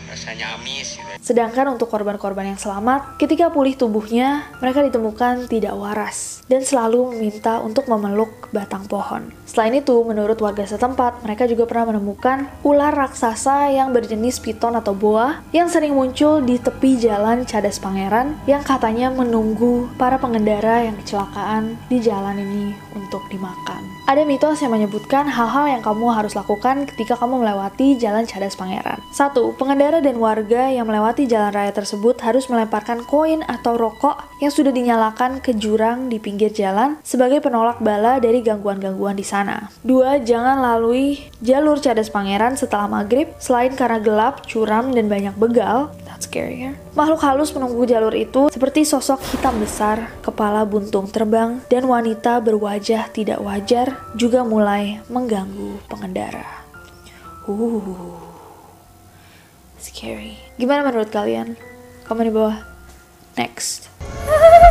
rasanya 0.09 0.57
amis 0.57 0.97
gitu. 0.97 1.13
Sedangkan 1.21 1.77
untuk 1.77 1.93
korban-korban 1.93 2.57
yang 2.57 2.61
selamat, 2.61 3.21
ketika 3.21 3.53
pulih 3.53 3.77
tubuhnya, 3.77 4.49
mereka 4.65 4.81
ditemukan 4.81 5.47
tidak 5.47 5.77
waras 5.77 6.41
dan 6.49 6.65
selalu 6.65 7.13
meminta 7.13 7.61
untuk 7.61 7.85
memeluk 7.87 8.49
batang 8.49 8.89
pohon. 8.89 9.29
Selain 9.45 9.77
itu, 9.77 10.01
menurut 10.09 10.41
warga 10.41 10.65
setempat, 10.65 11.21
mereka 11.21 11.45
juga 11.45 11.69
pernah 11.69 11.93
menemukan 11.93 12.49
ular 12.65 12.97
raksasa 12.97 13.69
yang 13.69 13.93
berjenis 13.93 14.41
piton 14.41 14.73
atau 14.77 14.97
boa 14.97 15.45
yang 15.53 15.69
sering 15.69 15.93
muncul 15.93 16.41
di 16.41 16.57
tepi 16.57 16.97
jalan 16.97 17.45
Cadas 17.45 17.77
Pangeran 17.77 18.41
yang 18.49 18.65
katanya 18.65 19.13
menunggu 19.13 19.91
para 20.01 20.17
pengendara 20.17 20.89
yang 20.89 20.97
kecelakaan 20.97 21.77
di 21.93 22.01
jalan 22.01 22.41
ini 22.41 22.73
untuk 22.97 23.21
dimakan. 23.29 23.98
Ada 24.09 24.25
mitos 24.25 24.65
yang 24.65 24.73
menyebutkan 24.73 25.29
hal-hal 25.29 25.69
yang 25.69 25.85
kamu 25.85 26.09
harus 26.17 26.33
lakukan 26.33 26.89
ketika 26.89 27.13
kamu 27.21 27.45
melewati 27.45 27.93
jalan 28.01 28.25
Cadas 28.25 28.57
Pangeran. 28.57 29.05
Satu, 29.13 29.53
pengendara 29.61 30.01
dan 30.01 30.17
warga 30.17 30.73
yang 30.73 30.89
melewati 30.89 31.29
jalan 31.29 31.53
raya 31.53 31.77
tersebut 31.77 32.17
harus 32.25 32.49
melemparkan 32.49 33.05
koin 33.05 33.45
atau 33.45 33.77
rokok 33.77 34.17
yang 34.41 34.49
sudah 34.49 34.73
dinyalakan 34.73 35.45
ke 35.45 35.53
jurang 35.53 36.09
di 36.09 36.17
pinggir 36.17 36.49
jalan 36.49 36.97
sebagai 37.05 37.45
penolak 37.45 37.85
bala 37.85 38.17
dari 38.17 38.41
gangguan-gangguan 38.41 39.13
di 39.13 39.29
sana. 39.29 39.69
Dua, 39.85 40.17
jangan 40.25 40.57
lalui 40.57 41.29
jalur 41.45 41.77
Cadas 41.77 42.09
Pangeran 42.09 42.57
setelah 42.57 42.89
maghrib 42.89 43.29
selain 43.37 43.77
karena 43.77 44.01
gelap, 44.01 44.49
curam, 44.49 44.89
dan 44.97 45.13
banyak 45.13 45.37
begal. 45.37 45.93
That's 46.09 46.25
scary, 46.25 46.65
ya. 46.65 46.73
Makhluk 46.97 47.21
halus 47.29 47.53
menunggu 47.53 47.85
jalur 47.85 48.17
itu 48.17 48.49
seperti 48.49 48.89
sosok 48.89 49.21
hitam 49.37 49.61
besar, 49.61 50.17
kepala 50.25 50.65
buntung 50.65 51.05
terbang, 51.13 51.61
dan 51.69 51.85
wanita 51.85 52.41
berwajah 52.41 53.13
tidak 53.13 53.45
wajar 53.45 53.98
juga 54.17 54.45
mulai 54.45 55.01
mengganggu 55.09 55.81
pengendara. 55.89 56.65
Uh, 57.49 58.17
scary. 59.81 60.37
Gimana 60.61 60.85
menurut 60.85 61.09
kalian? 61.09 61.57
Komen 62.05 62.29
di 62.29 62.35
bawah. 62.35 62.61
Next. 63.37 63.89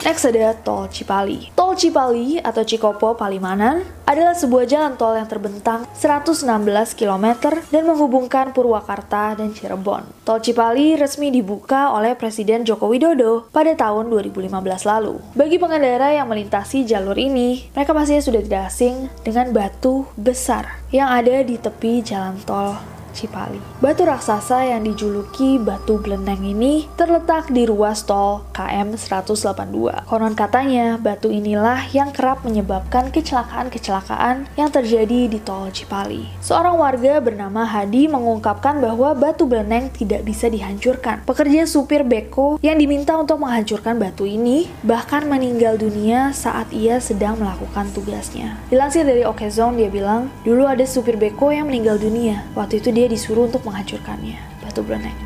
Next 0.00 0.24
ada 0.24 0.56
Tol 0.56 0.88
Cipali. 0.88 1.52
Tol 1.52 1.76
Cipali 1.76 2.40
atau 2.40 2.64
Cikopo 2.64 3.12
Palimanan 3.20 3.84
adalah 4.08 4.32
sebuah 4.32 4.64
jalan 4.64 4.96
tol 4.96 5.12
yang 5.12 5.28
terbentang 5.28 5.84
116 5.92 6.48
km 6.96 7.26
dan 7.68 7.82
menghubungkan 7.84 8.56
Purwakarta 8.56 9.36
dan 9.36 9.52
Cirebon. 9.52 10.08
Tol 10.24 10.40
Cipali 10.40 10.96
resmi 10.96 11.28
dibuka 11.28 11.92
oleh 11.92 12.16
Presiden 12.16 12.64
Joko 12.64 12.88
Widodo 12.88 13.52
pada 13.52 13.76
tahun 13.76 14.08
2015 14.08 14.48
lalu. 14.88 15.20
Bagi 15.36 15.60
pengendara 15.60 16.16
yang 16.16 16.32
melintasi 16.32 16.88
jalur 16.88 17.20
ini, 17.20 17.68
mereka 17.76 17.92
pastinya 17.92 18.24
sudah 18.24 18.40
tidak 18.40 18.72
asing 18.72 19.12
dengan 19.20 19.52
batu 19.52 20.08
besar 20.16 20.80
yang 20.88 21.12
ada 21.12 21.44
di 21.44 21.60
tepi 21.60 22.00
jalan 22.00 22.40
tol 22.48 22.99
Cipali. 23.14 23.60
Batu 23.78 24.04
raksasa 24.04 24.66
yang 24.66 24.82
dijuluki 24.84 25.56
Batu 25.56 26.02
Belendeng 26.02 26.42
ini 26.42 26.90
terletak 26.98 27.48
di 27.48 27.64
ruas 27.64 28.02
tol 28.02 28.42
KM 28.52 28.96
182. 28.98 30.10
Konon 30.10 30.34
katanya, 30.34 30.98
batu 31.00 31.30
inilah 31.30 31.86
yang 31.94 32.10
kerap 32.12 32.42
menyebabkan 32.44 33.08
kecelakaan-kecelakaan 33.14 34.50
yang 34.58 34.68
terjadi 34.68 35.30
di 35.30 35.38
tol 35.40 35.70
Cipali. 35.72 36.28
Seorang 36.44 36.76
warga 36.76 37.22
bernama 37.22 37.62
Hadi 37.64 38.10
mengungkapkan 38.10 38.82
bahwa 38.82 39.14
batu 39.16 39.46
Belendeng 39.46 39.88
tidak 39.94 40.26
bisa 40.26 40.50
dihancurkan. 40.50 41.22
Pekerja 41.24 41.64
supir 41.64 42.02
beko 42.02 42.58
yang 42.60 42.76
diminta 42.76 43.16
untuk 43.16 43.40
menghancurkan 43.40 43.96
batu 43.96 44.26
ini 44.26 44.68
bahkan 44.84 45.24
meninggal 45.24 45.78
dunia 45.78 46.34
saat 46.36 46.68
ia 46.74 47.00
sedang 47.00 47.38
melakukan 47.40 47.88
tugasnya. 47.96 48.58
Dilansir 48.68 49.06
dari 49.06 49.24
Okezone, 49.24 49.80
dia 49.80 49.88
bilang, 49.88 50.28
dulu 50.42 50.66
ada 50.66 50.84
supir 50.84 51.16
beko 51.16 51.54
yang 51.54 51.70
meninggal 51.70 51.96
dunia. 51.96 52.42
Waktu 52.58 52.82
itu 52.82 52.90
dia 52.92 52.99
disuruh 53.08 53.48
untuk 53.48 53.64
menghancurkannya, 53.64 54.36
batu 54.60 54.84
beleneng. 54.84 55.16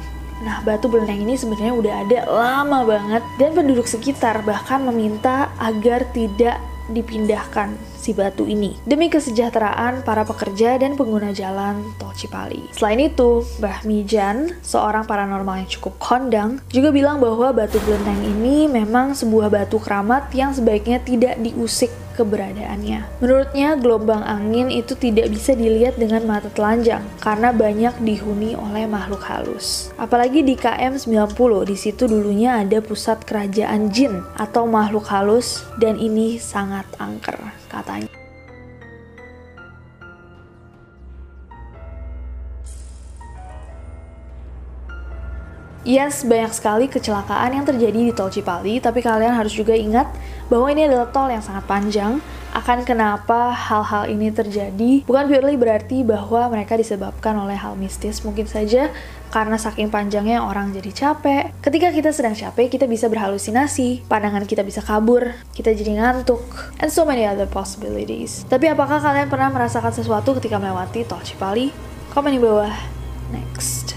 Nah, 0.44 0.60
batu 0.60 0.92
beleneng 0.92 1.24
ini 1.24 1.34
sebenarnya 1.40 1.72
udah 1.72 1.94
ada 2.04 2.18
lama 2.28 2.84
banget 2.84 3.22
dan 3.40 3.56
penduduk 3.56 3.88
sekitar 3.88 4.44
bahkan 4.44 4.84
meminta 4.84 5.48
agar 5.56 6.04
tidak 6.12 6.60
dipindahkan 6.92 7.72
si 7.96 8.12
batu 8.12 8.44
ini 8.44 8.76
demi 8.84 9.08
kesejahteraan 9.08 10.04
para 10.04 10.28
pekerja 10.28 10.76
dan 10.76 11.00
pengguna 11.00 11.32
jalan 11.32 11.80
tol 11.96 12.12
Cipali. 12.12 12.60
Selain 12.76 13.00
itu, 13.00 13.40
Mbah 13.56 13.88
Mijan, 13.88 14.52
seorang 14.60 15.08
paranormal 15.08 15.64
yang 15.64 15.70
cukup 15.80 15.96
kondang, 15.96 16.60
juga 16.68 16.92
bilang 16.92 17.24
bahwa 17.24 17.56
batu 17.56 17.80
belenteng 17.80 18.20
ini 18.20 18.68
memang 18.68 19.16
sebuah 19.16 19.48
batu 19.48 19.80
keramat 19.80 20.28
yang 20.36 20.52
sebaiknya 20.52 21.00
tidak 21.00 21.40
diusik 21.40 21.88
keberadaannya. 22.14 23.20
Menurutnya, 23.20 23.76
gelombang 23.76 24.22
angin 24.22 24.70
itu 24.70 24.94
tidak 24.94 25.28
bisa 25.34 25.52
dilihat 25.52 25.98
dengan 25.98 26.24
mata 26.24 26.48
telanjang 26.48 27.02
karena 27.20 27.50
banyak 27.50 27.94
dihuni 28.00 28.56
oleh 28.56 28.88
makhluk 28.88 29.20
halus. 29.26 29.90
Apalagi 30.00 30.46
di 30.46 30.54
KM 30.54 30.96
90, 30.96 31.34
di 31.66 31.76
situ 31.76 32.06
dulunya 32.06 32.62
ada 32.62 32.80
pusat 32.80 33.20
kerajaan 33.26 33.90
jin 33.90 34.24
atau 34.38 34.64
makhluk 34.64 35.04
halus 35.10 35.66
dan 35.82 35.98
ini 35.98 36.38
sangat 36.40 36.86
angker 37.02 37.36
katanya. 37.68 38.23
Yes, 45.84 46.24
banyak 46.24 46.56
sekali 46.56 46.88
kecelakaan 46.88 47.60
yang 47.60 47.68
terjadi 47.68 48.08
di 48.08 48.12
tol 48.16 48.32
Cipali, 48.32 48.80
tapi 48.80 49.04
kalian 49.04 49.36
harus 49.36 49.52
juga 49.52 49.76
ingat 49.76 50.08
bahwa 50.48 50.72
ini 50.72 50.88
adalah 50.88 51.12
tol 51.12 51.28
yang 51.28 51.44
sangat 51.44 51.68
panjang. 51.68 52.24
Akan 52.56 52.88
kenapa 52.88 53.52
hal-hal 53.52 54.08
ini 54.08 54.32
terjadi 54.32 55.04
bukan 55.04 55.26
purely 55.28 55.58
berarti 55.60 56.00
bahwa 56.06 56.48
mereka 56.48 56.80
disebabkan 56.80 57.36
oleh 57.36 57.58
hal 57.58 57.76
mistis, 57.76 58.24
mungkin 58.24 58.48
saja 58.48 58.88
karena 59.28 59.60
saking 59.60 59.92
panjangnya 59.92 60.40
orang 60.40 60.72
jadi 60.72 60.88
capek. 60.88 61.52
Ketika 61.60 61.92
kita 61.92 62.16
sedang 62.16 62.32
capek, 62.32 62.72
kita 62.72 62.88
bisa 62.88 63.12
berhalusinasi, 63.12 64.08
pandangan 64.08 64.48
kita 64.48 64.64
bisa 64.64 64.80
kabur, 64.80 65.36
kita 65.52 65.76
jadi 65.76 66.00
ngantuk, 66.00 66.40
and 66.80 66.88
so 66.88 67.04
many 67.04 67.28
other 67.28 67.44
possibilities. 67.44 68.48
Tapi 68.48 68.72
apakah 68.72 69.04
kalian 69.04 69.28
pernah 69.28 69.52
merasakan 69.52 69.92
sesuatu 69.92 70.32
ketika 70.40 70.56
melewati 70.56 71.04
tol 71.04 71.20
Cipali? 71.20 71.74
Komen 72.16 72.32
di 72.32 72.40
bawah. 72.40 72.72
Next. 73.34 73.93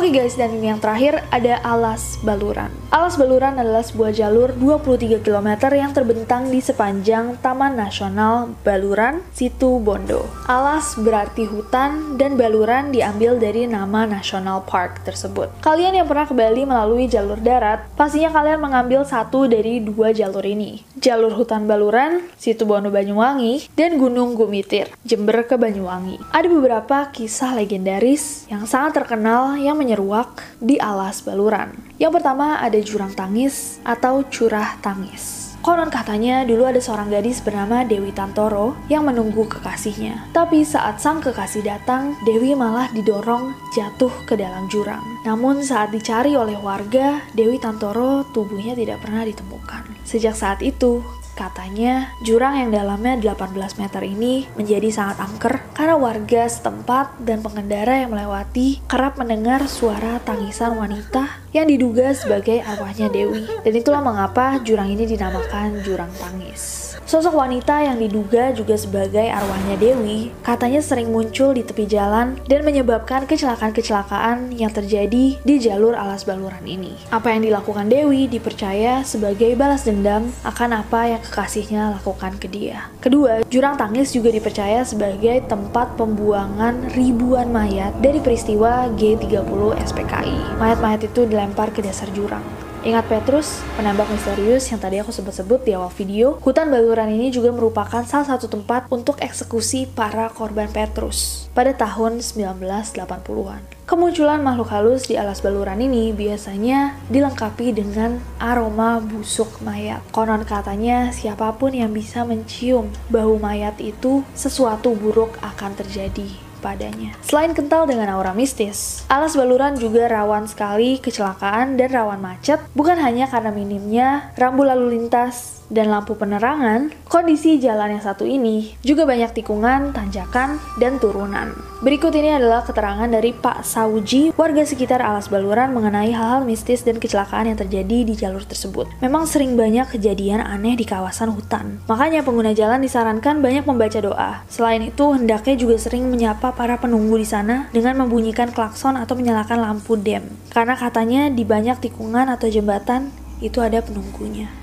Oke 0.00 0.16
okay 0.16 0.24
guys, 0.24 0.32
dan 0.32 0.56
yang 0.64 0.80
terakhir 0.80 1.28
ada 1.28 1.60
Alas 1.60 2.16
Baluran. 2.24 2.79
Alas 2.90 3.14
Baluran 3.14 3.54
adalah 3.54 3.86
sebuah 3.86 4.10
jalur 4.10 4.50
23 4.58 5.22
km 5.22 5.70
yang 5.70 5.94
terbentang 5.94 6.50
di 6.50 6.58
sepanjang 6.58 7.38
Taman 7.38 7.78
Nasional 7.78 8.50
Baluran, 8.66 9.22
Situ 9.30 9.78
Bondo. 9.78 10.26
Alas 10.50 10.98
berarti 10.98 11.46
hutan 11.46 12.18
dan 12.18 12.34
Baluran 12.34 12.90
diambil 12.90 13.38
dari 13.38 13.70
nama 13.70 14.10
National 14.10 14.66
Park 14.66 15.06
tersebut. 15.06 15.62
Kalian 15.62 16.02
yang 16.02 16.10
pernah 16.10 16.26
ke 16.26 16.34
Bali 16.34 16.66
melalui 16.66 17.06
jalur 17.06 17.38
darat, 17.38 17.86
pastinya 17.94 18.34
kalian 18.34 18.58
mengambil 18.58 19.06
satu 19.06 19.46
dari 19.46 19.78
dua 19.78 20.10
jalur 20.10 20.42
ini. 20.42 20.82
Jalur 20.98 21.38
hutan 21.38 21.70
Baluran, 21.70 22.26
Situ 22.42 22.66
Bondo 22.66 22.90
Banyuwangi, 22.90 23.70
dan 23.78 24.02
Gunung 24.02 24.34
Gumitir, 24.34 24.90
Jember 25.06 25.46
ke 25.46 25.54
Banyuwangi. 25.54 26.18
Ada 26.34 26.50
beberapa 26.50 27.06
kisah 27.14 27.54
legendaris 27.54 28.50
yang 28.50 28.66
sangat 28.66 28.98
terkenal 28.98 29.54
yang 29.54 29.78
menyeruak 29.78 30.42
di 30.58 30.74
alas 30.82 31.22
baluran. 31.22 31.70
Yang 32.00 32.16
pertama 32.16 32.56
ada 32.56 32.79
jurang 32.82 33.12
tangis 33.14 33.78
atau 33.86 34.24
curah 34.26 34.76
tangis. 34.80 35.50
Konon 35.60 35.92
katanya 35.92 36.40
dulu 36.48 36.64
ada 36.64 36.80
seorang 36.80 37.12
gadis 37.12 37.44
bernama 37.44 37.84
Dewi 37.84 38.16
Tantoro 38.16 38.80
yang 38.88 39.04
menunggu 39.04 39.44
kekasihnya. 39.44 40.32
Tapi 40.32 40.64
saat 40.64 41.04
sang 41.04 41.20
kekasih 41.20 41.60
datang, 41.60 42.16
Dewi 42.24 42.56
malah 42.56 42.88
didorong 42.96 43.52
jatuh 43.76 44.12
ke 44.24 44.40
dalam 44.40 44.72
jurang. 44.72 45.04
Namun 45.28 45.60
saat 45.60 45.92
dicari 45.92 46.32
oleh 46.32 46.56
warga, 46.56 47.20
Dewi 47.36 47.60
Tantoro 47.60 48.24
tubuhnya 48.32 48.72
tidak 48.72 49.04
pernah 49.04 49.20
ditemukan. 49.20 50.00
Sejak 50.08 50.32
saat 50.32 50.64
itu, 50.64 51.04
Katanya, 51.40 52.12
jurang 52.20 52.52
yang 52.52 52.68
dalamnya 52.68 53.16
18 53.32 53.80
meter 53.80 54.04
ini 54.04 54.44
menjadi 54.60 54.92
sangat 54.92 55.24
angker 55.24 55.64
karena 55.72 55.96
warga 55.96 56.44
setempat 56.44 57.16
dan 57.24 57.40
pengendara 57.40 58.04
yang 58.04 58.12
melewati 58.12 58.84
kerap 58.84 59.16
mendengar 59.16 59.64
suara 59.64 60.20
tangisan 60.20 60.76
wanita 60.76 61.40
yang 61.50 61.66
diduga 61.66 62.14
sebagai 62.14 62.62
arwahnya 62.62 63.10
Dewi. 63.10 63.46
Dan 63.62 63.72
itulah 63.74 64.02
mengapa 64.02 64.58
jurang 64.62 64.90
ini 64.90 65.06
dinamakan 65.06 65.82
jurang 65.82 66.10
tangis. 66.18 66.80
Sosok 67.10 67.42
wanita 67.42 67.82
yang 67.82 67.98
diduga 67.98 68.54
juga 68.54 68.78
sebagai 68.78 69.26
arwahnya 69.26 69.74
Dewi, 69.74 70.30
katanya 70.46 70.78
sering 70.78 71.10
muncul 71.10 71.50
di 71.50 71.66
tepi 71.66 71.82
jalan 71.82 72.38
dan 72.46 72.62
menyebabkan 72.62 73.26
kecelakaan-kecelakaan 73.26 74.54
yang 74.54 74.70
terjadi 74.70 75.34
di 75.42 75.54
jalur 75.58 75.98
alas 75.98 76.22
baluran 76.22 76.62
ini. 76.62 76.94
Apa 77.10 77.34
yang 77.34 77.42
dilakukan 77.50 77.90
Dewi 77.90 78.30
dipercaya 78.30 79.02
sebagai 79.02 79.58
balas 79.58 79.82
dendam 79.90 80.30
akan 80.46 80.86
apa 80.86 81.18
yang 81.18 81.18
kekasihnya 81.18 81.98
lakukan 81.98 82.38
ke 82.38 82.46
dia. 82.46 82.86
Kedua, 83.02 83.42
jurang 83.50 83.74
tangis 83.74 84.14
juga 84.14 84.30
dipercaya 84.30 84.86
sebagai 84.86 85.42
tempat 85.50 85.98
pembuangan 85.98 86.94
ribuan 86.94 87.50
mayat 87.50 87.90
dari 87.98 88.22
peristiwa 88.22 88.86
G30 88.94 89.82
SPKI. 89.82 90.62
Mayat-mayat 90.62 91.10
itu 91.10 91.26
dilempar 91.40 91.72
ke 91.72 91.80
dasar 91.80 92.12
jurang. 92.12 92.44
Ingat 92.80 93.12
Petrus, 93.12 93.60
penembak 93.76 94.08
misterius 94.08 94.64
yang 94.72 94.80
tadi 94.80 94.96
aku 95.00 95.12
sebut-sebut 95.12 95.68
di 95.68 95.76
awal 95.76 95.92
video, 95.92 96.40
hutan 96.40 96.72
baluran 96.72 97.12
ini 97.12 97.28
juga 97.28 97.52
merupakan 97.52 98.00
salah 98.08 98.24
satu 98.24 98.48
tempat 98.48 98.88
untuk 98.88 99.20
eksekusi 99.20 99.84
para 99.84 100.32
korban 100.32 100.64
Petrus 100.72 101.48
pada 101.52 101.76
tahun 101.76 102.24
1980-an. 102.24 103.84
Kemunculan 103.84 104.40
makhluk 104.40 104.72
halus 104.72 105.04
di 105.04 105.20
alas 105.20 105.44
baluran 105.44 105.76
ini 105.76 106.16
biasanya 106.16 106.96
dilengkapi 107.12 107.76
dengan 107.76 108.16
aroma 108.40 108.96
busuk 108.96 109.60
mayat. 109.60 110.00
Konon 110.08 110.48
katanya 110.48 111.12
siapa 111.12 111.52
pun 111.60 111.76
yang 111.76 111.92
bisa 111.92 112.24
mencium 112.24 112.88
bau 113.12 113.36
mayat 113.36 113.76
itu 113.76 114.24
sesuatu 114.32 114.96
buruk 114.96 115.36
akan 115.44 115.76
terjadi 115.76 116.49
padanya. 116.60 117.16
Selain 117.24 117.56
kental 117.56 117.88
dengan 117.88 118.12
aura 118.12 118.36
mistis, 118.36 119.02
alas 119.08 119.34
baluran 119.34 119.80
juga 119.80 120.06
rawan 120.06 120.44
sekali 120.46 121.00
kecelakaan 121.00 121.80
dan 121.80 121.90
rawan 121.90 122.20
macet, 122.20 122.60
bukan 122.76 123.00
hanya 123.00 123.26
karena 123.26 123.50
minimnya 123.50 124.30
rambu 124.36 124.62
lalu 124.62 125.00
lintas 125.00 125.59
dan 125.70 125.88
lampu 125.88 126.18
penerangan, 126.18 126.90
kondisi 127.06 127.62
jalan 127.62 127.96
yang 127.96 128.04
satu 128.04 128.26
ini 128.26 128.74
juga 128.82 129.06
banyak 129.06 129.32
tikungan, 129.32 129.94
tanjakan, 129.94 130.58
dan 130.76 130.98
turunan. 130.98 131.54
Berikut 131.80 132.12
ini 132.12 132.36
adalah 132.36 132.60
keterangan 132.60 133.08
dari 133.08 133.32
Pak 133.32 133.64
Sauji, 133.64 134.36
warga 134.36 134.66
sekitar 134.66 135.00
Alas 135.00 135.32
Baluran 135.32 135.72
mengenai 135.72 136.12
hal-hal 136.12 136.44
mistis 136.44 136.84
dan 136.84 137.00
kecelakaan 137.00 137.48
yang 137.48 137.56
terjadi 137.56 138.04
di 138.04 138.12
jalur 138.12 138.44
tersebut. 138.44 138.90
Memang 139.00 139.24
sering 139.24 139.56
banyak 139.56 139.88
kejadian 139.96 140.44
aneh 140.44 140.76
di 140.76 140.84
kawasan 140.84 141.32
hutan. 141.32 141.80
Makanya 141.88 142.20
pengguna 142.20 142.52
jalan 142.52 142.84
disarankan 142.84 143.40
banyak 143.40 143.64
membaca 143.64 143.96
doa. 144.02 144.44
Selain 144.52 144.84
itu, 144.84 145.16
hendaknya 145.16 145.56
juga 145.56 145.80
sering 145.80 146.04
menyapa 146.12 146.52
para 146.52 146.76
penunggu 146.76 147.16
di 147.16 147.24
sana 147.24 147.72
dengan 147.72 147.96
membunyikan 148.04 148.52
klakson 148.52 149.00
atau 149.00 149.16
menyalakan 149.16 149.64
lampu 149.64 149.96
dem. 149.96 150.28
Karena 150.52 150.76
katanya 150.76 151.32
di 151.32 151.48
banyak 151.48 151.80
tikungan 151.80 152.28
atau 152.28 152.52
jembatan 152.52 153.08
itu 153.40 153.64
ada 153.64 153.80
penunggunya. 153.80 154.59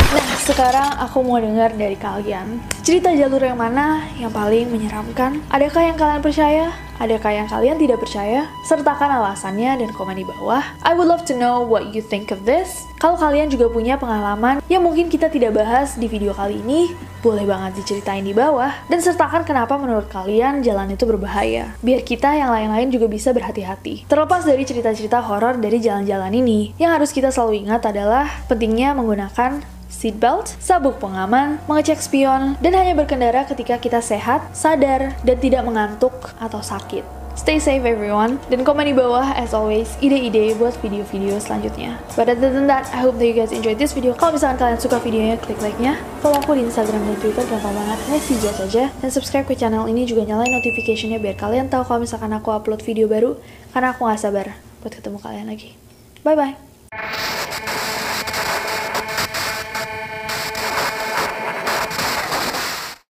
Sekarang 0.48 0.96
aku 0.96 1.28
mau 1.28 1.44
dengar 1.44 1.76
dari 1.76 2.00
kalian. 2.00 2.64
Cerita 2.80 3.12
jalur 3.12 3.44
yang 3.44 3.60
mana 3.60 4.08
yang 4.16 4.32
paling 4.32 4.72
menyeramkan? 4.72 5.44
Adakah 5.52 5.92
yang 5.92 6.00
kalian 6.00 6.24
percaya? 6.24 6.72
Adakah 7.04 7.32
yang 7.36 7.48
kalian 7.52 7.76
tidak 7.76 8.00
percaya? 8.00 8.48
Sertakan 8.64 9.12
alasannya 9.12 9.76
dan 9.76 9.92
komen 9.92 10.16
di 10.16 10.24
bawah. 10.24 10.64
I 10.88 10.96
would 10.96 11.12
love 11.12 11.28
to 11.28 11.36
know 11.36 11.68
what 11.68 11.92
you 11.92 12.00
think 12.00 12.32
of 12.32 12.48
this. 12.48 12.88
Kalau 12.96 13.20
kalian 13.20 13.52
juga 13.52 13.68
punya 13.68 14.00
pengalaman 14.00 14.64
yang 14.72 14.88
mungkin 14.88 15.12
kita 15.12 15.28
tidak 15.28 15.52
bahas 15.60 16.00
di 16.00 16.08
video 16.08 16.32
kali 16.32 16.64
ini, 16.64 16.96
boleh 17.20 17.44
banget 17.44 17.84
diceritain 17.84 18.24
di 18.24 18.32
bawah. 18.32 18.72
Dan 18.88 19.04
sertakan 19.04 19.44
kenapa 19.44 19.76
menurut 19.76 20.08
kalian 20.08 20.64
jalan 20.64 20.96
itu 20.96 21.04
berbahaya. 21.04 21.76
Biar 21.84 22.08
kita 22.08 22.40
yang 22.40 22.56
lain-lain 22.56 22.88
juga 22.88 23.12
bisa 23.12 23.36
berhati-hati. 23.36 24.08
Terlepas 24.08 24.48
dari 24.48 24.64
cerita-cerita 24.64 25.20
horor 25.28 25.60
dari 25.60 25.84
jalan-jalan 25.84 26.32
ini, 26.32 26.72
yang 26.80 26.96
harus 26.96 27.12
kita 27.12 27.36
selalu 27.36 27.68
ingat 27.68 27.84
adalah 27.84 28.32
pentingnya 28.48 28.96
menggunakan 28.96 29.76
seatbelt, 29.90 30.56
sabuk 30.62 31.02
pengaman, 31.02 31.58
mengecek 31.66 32.00
spion, 32.00 32.60
dan 32.60 32.74
hanya 32.76 32.94
berkendara 32.94 33.48
ketika 33.48 33.82
kita 33.82 34.00
sehat, 34.04 34.46
sadar, 34.54 35.16
dan 35.24 35.38
tidak 35.40 35.64
mengantuk 35.66 36.14
atau 36.38 36.62
sakit. 36.62 37.04
Stay 37.38 37.62
safe 37.62 37.86
everyone, 37.86 38.42
dan 38.50 38.66
komen 38.66 38.90
di 38.90 38.98
bawah 38.98 39.30
as 39.38 39.54
always 39.54 39.94
ide-ide 40.02 40.58
buat 40.58 40.74
video-video 40.82 41.38
selanjutnya. 41.38 41.94
But 42.18 42.34
other 42.34 42.50
than 42.50 42.66
that, 42.66 42.90
I 42.90 43.06
hope 43.06 43.22
that 43.22 43.30
you 43.30 43.38
guys 43.38 43.54
enjoyed 43.54 43.78
this 43.78 43.94
video. 43.94 44.18
Kalau 44.18 44.34
misalkan 44.34 44.58
kalian 44.58 44.82
suka 44.82 44.98
videonya, 44.98 45.38
klik 45.38 45.62
like-nya. 45.62 46.02
Follow 46.26 46.42
aku 46.42 46.58
di 46.58 46.66
Instagram 46.66 46.98
dan 46.98 47.18
Twitter, 47.22 47.46
gampang 47.46 47.78
banget, 47.78 48.00
Nessie 48.10 48.42
Jazz 48.42 48.58
aja. 48.58 48.90
Dan 48.90 49.14
subscribe 49.14 49.46
ke 49.46 49.54
channel 49.54 49.86
ini 49.86 50.10
juga 50.10 50.26
nyalain 50.26 50.50
notification-nya 50.50 51.22
biar 51.22 51.38
kalian 51.38 51.70
tahu 51.70 51.86
kalau 51.86 52.02
misalkan 52.02 52.34
aku 52.34 52.50
upload 52.50 52.82
video 52.82 53.06
baru, 53.06 53.38
karena 53.70 53.94
aku 53.94 54.10
gak 54.10 54.18
sabar 54.18 54.58
buat 54.82 54.98
ketemu 54.98 55.22
kalian 55.22 55.46
lagi. 55.46 55.78
Bye-bye! 56.26 57.37